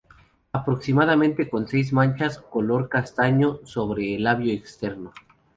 Aproximadamente 0.53 1.47
con 1.47 1.67
seis 1.67 1.93
manchas 1.93 2.39
color 2.39 2.89
castaño 2.89 3.59
sobre 3.65 4.15
el 4.15 4.23
labio 4.23 4.51
externo. 4.51 5.13